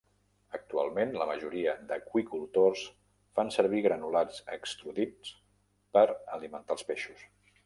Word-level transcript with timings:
Actualment, 0.57 1.11
la 1.21 1.27
majoria 1.31 1.75
d'aqüicultors 1.91 2.85
fan 3.39 3.53
servir 3.57 3.83
granulats 3.89 4.43
extrudits 4.57 5.33
per 5.99 6.07
alimentar 6.41 6.79
els 6.79 6.91
peixos. 6.91 7.27